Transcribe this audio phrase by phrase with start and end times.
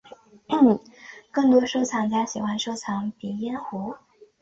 [1.29, 3.93] 更多收藏家喜欢收藏鼻烟壶。